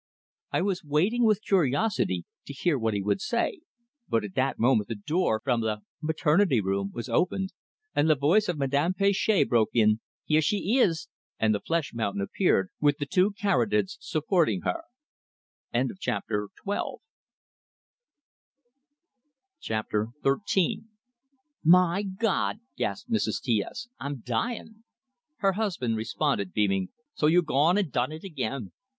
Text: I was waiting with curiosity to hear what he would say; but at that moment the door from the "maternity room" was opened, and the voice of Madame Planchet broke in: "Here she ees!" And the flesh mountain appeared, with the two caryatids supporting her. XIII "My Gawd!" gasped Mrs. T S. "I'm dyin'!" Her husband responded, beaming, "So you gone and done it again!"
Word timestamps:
I 0.51 0.63
was 0.63 0.83
waiting 0.83 1.25
with 1.25 1.43
curiosity 1.43 2.25
to 2.47 2.53
hear 2.53 2.75
what 2.79 2.95
he 2.95 3.03
would 3.03 3.21
say; 3.21 3.59
but 4.09 4.23
at 4.23 4.33
that 4.33 4.57
moment 4.57 4.89
the 4.89 4.95
door 4.95 5.39
from 5.39 5.61
the 5.61 5.81
"maternity 6.01 6.59
room" 6.59 6.89
was 6.91 7.07
opened, 7.07 7.53
and 7.95 8.09
the 8.09 8.15
voice 8.15 8.49
of 8.49 8.57
Madame 8.57 8.95
Planchet 8.95 9.47
broke 9.47 9.69
in: 9.75 9.99
"Here 10.25 10.41
she 10.41 10.57
ees!" 10.57 11.07
And 11.37 11.53
the 11.53 11.59
flesh 11.59 11.93
mountain 11.93 12.19
appeared, 12.19 12.69
with 12.79 12.97
the 12.97 13.05
two 13.05 13.33
caryatids 13.39 13.99
supporting 14.01 14.61
her. 14.61 14.85
XIII 15.71 16.09
"My 21.63 22.01
Gawd!" 22.01 22.59
gasped 22.75 23.11
Mrs. 23.11 23.39
T 23.39 23.61
S. 23.61 23.87
"I'm 23.99 24.21
dyin'!" 24.21 24.83
Her 25.37 25.51
husband 25.51 25.95
responded, 25.95 26.53
beaming, 26.53 26.89
"So 27.13 27.27
you 27.27 27.43
gone 27.43 27.77
and 27.77 27.91
done 27.91 28.11
it 28.11 28.23
again!" 28.23 28.71